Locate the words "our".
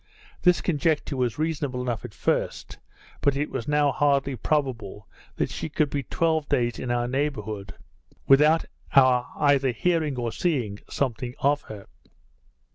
6.89-7.07, 8.95-9.31